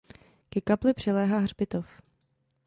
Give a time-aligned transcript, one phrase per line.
[0.49, 2.01] Ke kapli přiléhá hřbitov.